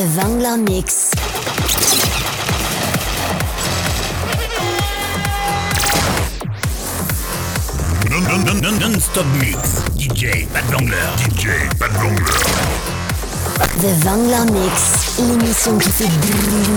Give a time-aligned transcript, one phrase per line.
[0.00, 1.10] The Vangler Mix.
[8.80, 9.84] Non-stop mix.
[9.98, 10.96] DJ Pat Vangler.
[11.18, 12.24] DJ Pat Vangler.
[13.82, 15.18] The Vangler Mix.
[15.18, 16.08] L'émission qui fait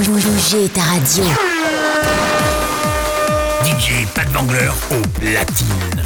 [0.04, 1.24] bouger ta radio.
[3.64, 6.04] DJ Pat Vangler au platine.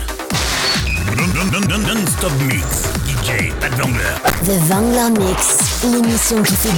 [1.84, 3.07] Non-stop mix.
[3.28, 4.16] DJ Pat Vangler.
[4.46, 5.84] The Vangler Mix.
[5.84, 6.70] L'émission qui fait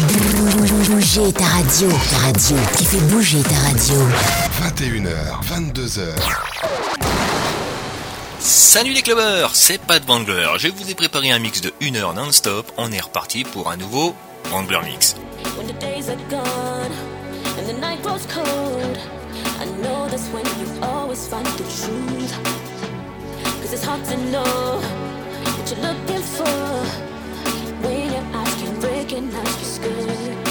[0.89, 1.89] bouger ta radio.
[2.09, 2.57] Ta radio.
[2.75, 3.95] Qui fait bouger ta radio.
[4.59, 6.07] 21h, 22h.
[8.39, 10.47] Salut les clubbers, c'est Pat Wangler.
[10.57, 12.71] Je vous ai préparé un mix de 1 heure non-stop.
[12.77, 14.15] On est reparti pour un nouveau
[14.51, 15.17] Wangler Mix.
[15.55, 16.91] When the days are gone
[17.59, 18.97] and the night grows cold,
[19.61, 22.33] I know that's when you always find the truth.
[23.61, 25.18] Cause it's hard to know
[25.71, 26.45] you're looking for
[27.83, 30.48] when your eyes can't recognize your skirt.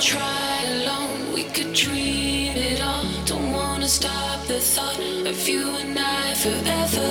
[0.00, 3.04] try alone, we could dream it all.
[3.24, 7.05] Don't wanna stop the thought of you and I forever.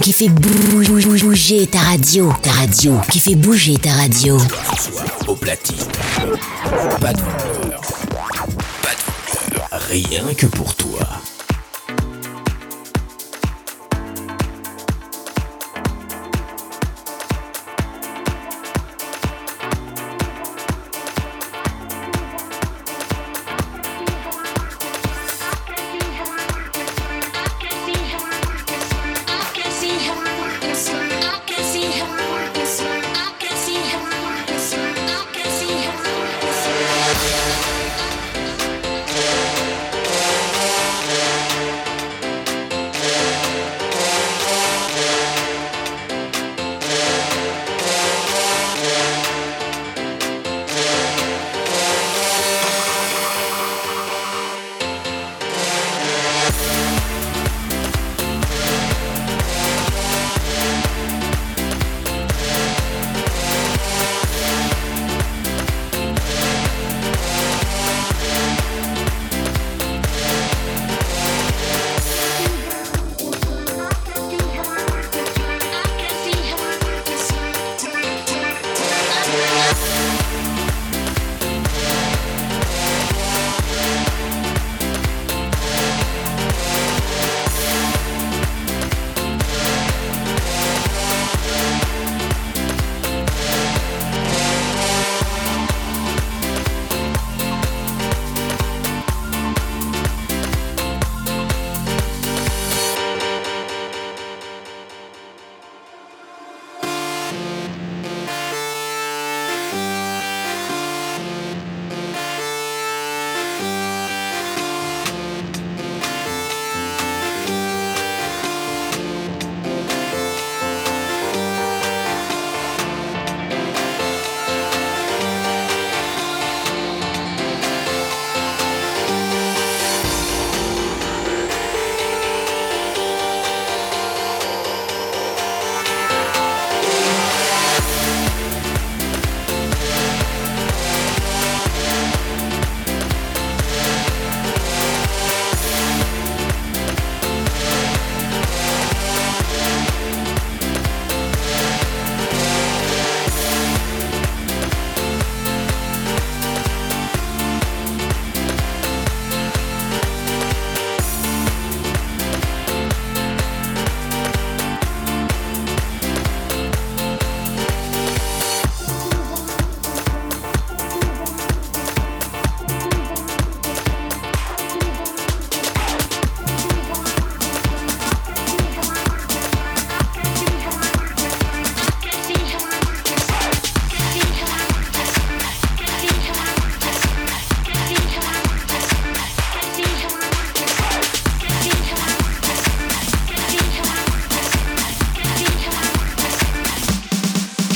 [0.00, 2.32] Qui fait bouger ta radio.
[2.42, 4.38] Ta radio, qui fait bouger ta radio.
[7.00, 7.82] Pas de vendeur.
[8.82, 9.68] Pas de vendeur.
[9.90, 10.93] Rien que pour toi.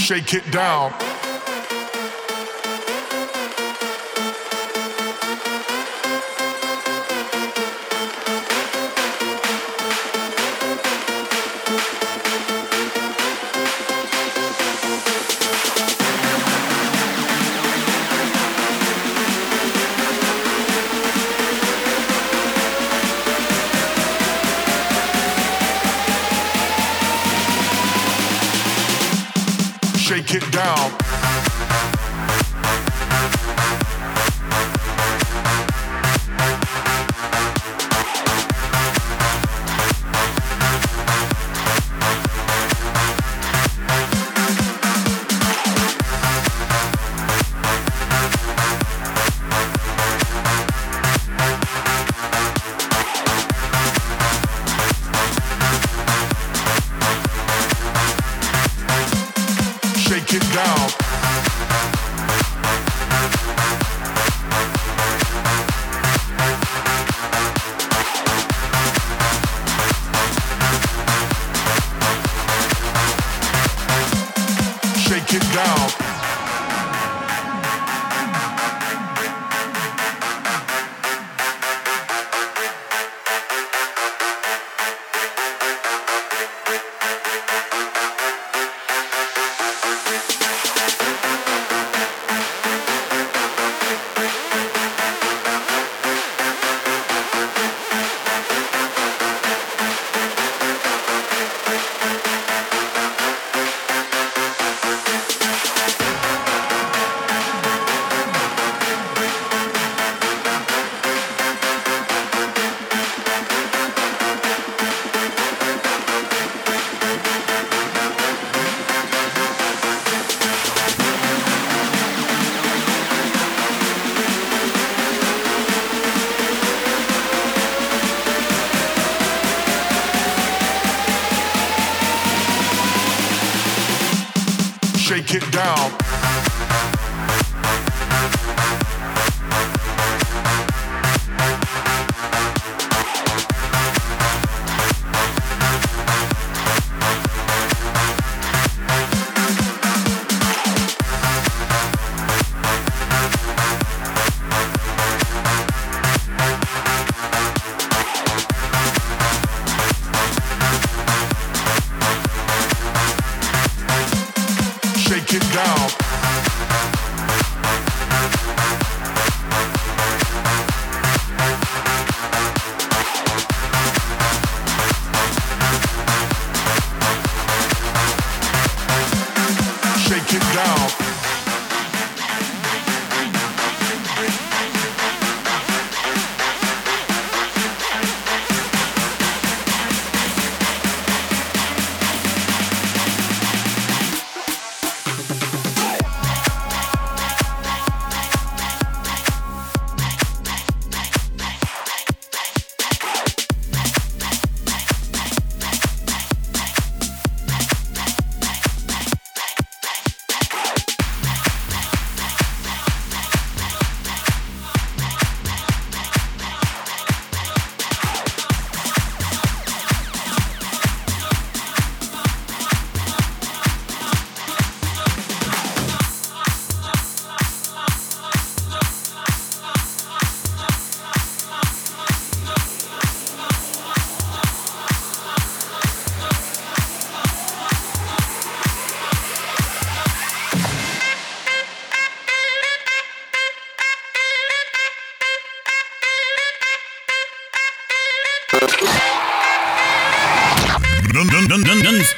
[0.08, 1.07] Shake it down.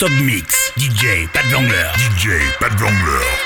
[0.01, 0.73] Stop Mix.
[0.79, 1.57] DJ, pas de
[2.17, 3.40] DJ, pas de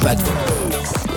[0.00, 1.07] Pas de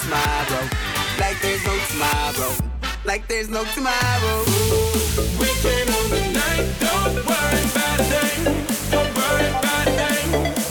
[0.00, 0.68] tomorrow.
[1.18, 2.52] Like there's no tomorrow.
[3.04, 4.44] Like there's no tomorrow.
[5.38, 8.44] We came on the night, don't worry about a thing.
[8.90, 10.28] Don't a thing.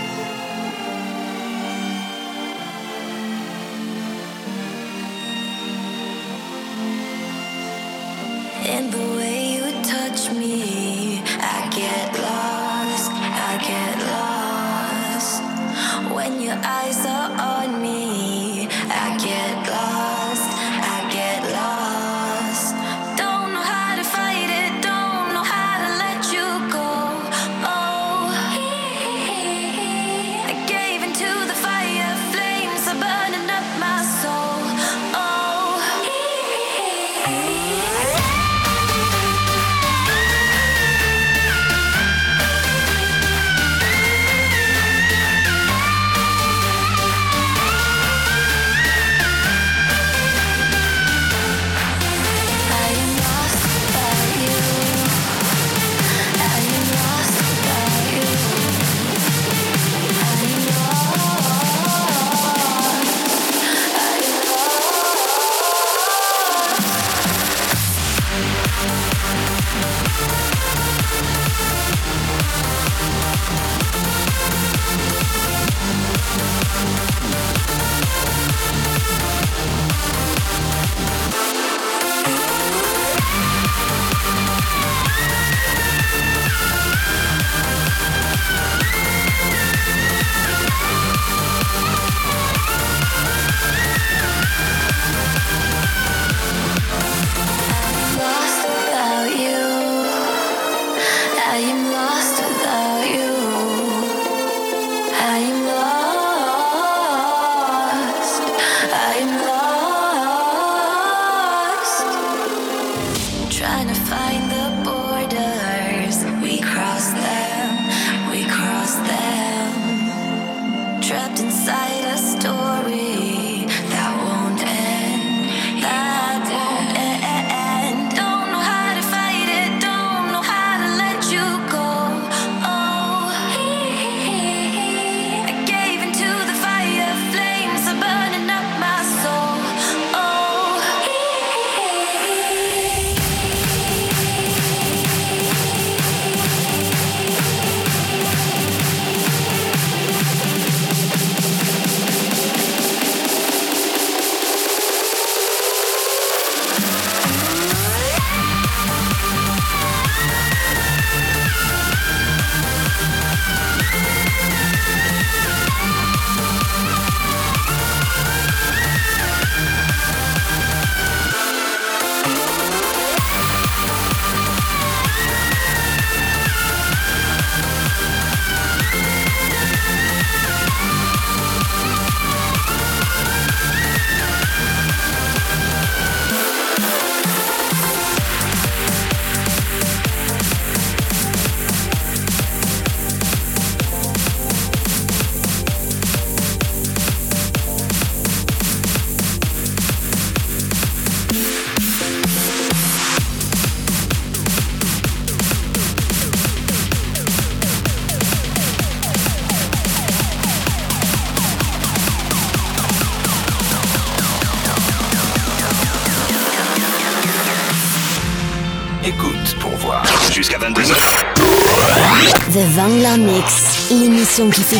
[222.51, 224.79] The Vangler Mix, l'émission qui fait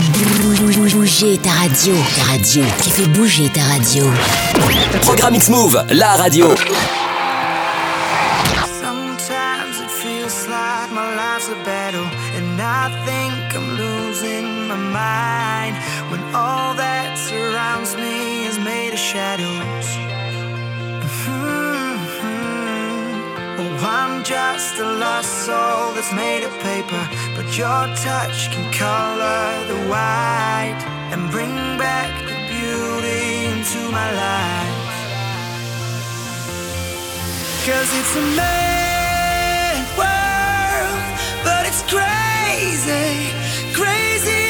[0.96, 1.94] bouger ta radio.
[2.16, 4.06] Ta radio, qui fait bouger ta radio.
[5.02, 6.56] Programme X-Move, la radio.
[24.32, 27.04] Just a lost soul that's made of paper,
[27.36, 34.96] but your touch can color the white and bring back the beauty into my life.
[37.68, 41.04] Cause it's a mad world,
[41.44, 43.34] but it's crazy,
[43.80, 44.41] crazy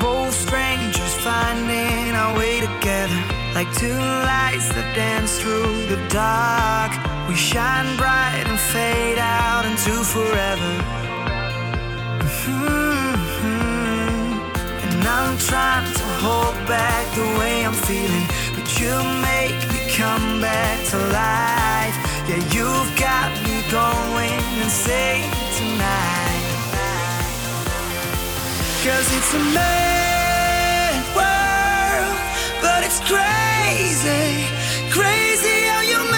[0.00, 3.20] both strangers finding our way together.
[3.54, 6.92] Like two lights that dance through the dark.
[7.28, 10.74] We shine bright and fade out into forever.
[12.24, 13.58] Mhm.
[14.84, 18.26] And I'm trying to hold back the way I'm feeling.
[18.56, 18.94] But you
[19.30, 21.96] make me come back to life.
[22.28, 26.27] Yeah, you've got me going insane tonight.
[28.88, 32.16] Cause it's a mad world,
[32.62, 34.46] but it's crazy,
[34.88, 36.17] crazy how you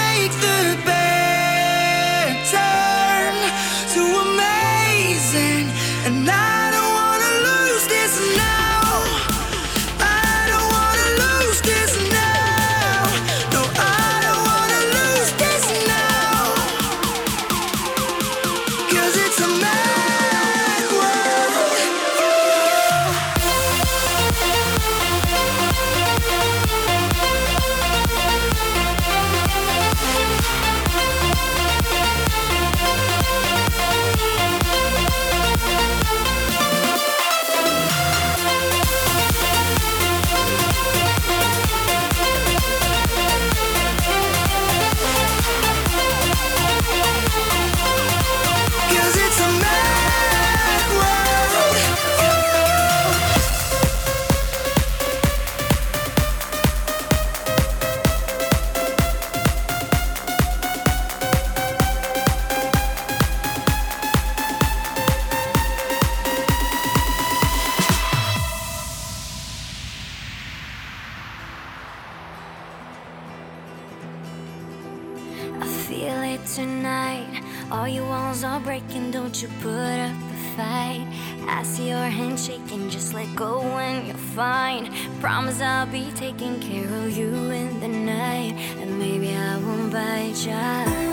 [75.91, 77.43] feel it tonight.
[77.72, 81.05] All your walls are breaking, don't you put up a fight.
[81.49, 84.84] I see your hand shaking, just let go when you're fine.
[85.20, 88.55] Promise I'll be taking care of you in the night.
[88.80, 91.09] And maybe I won't bite ya.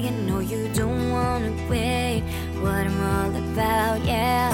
[0.00, 2.22] My no, you don't wanna wait.
[2.60, 4.50] What I'm all about, yeah.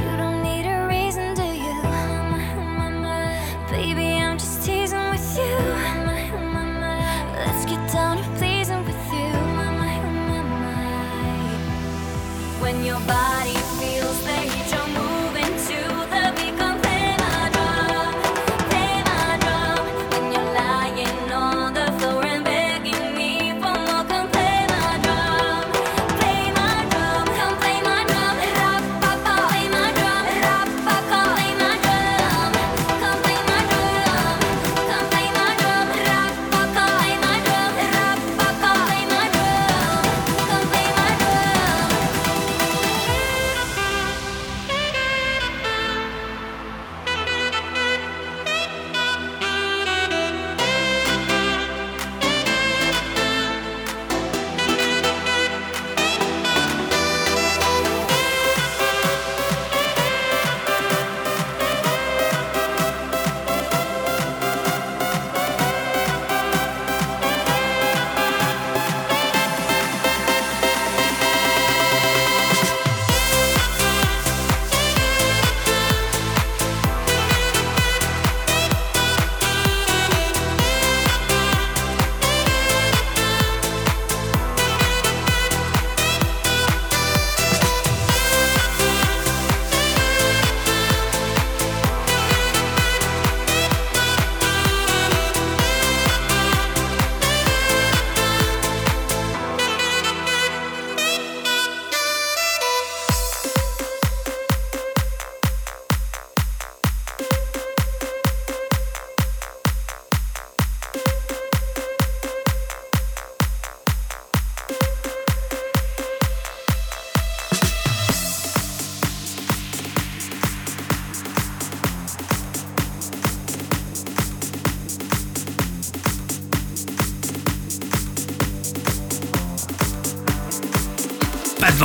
[0.00, 1.74] You don't need a reason, do you?
[3.70, 5.56] Baby, I'm just teasing with you.
[7.44, 9.32] Let's get down to pleasing with you.
[12.62, 13.41] When your body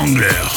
[0.07, 0.56] Wrangler.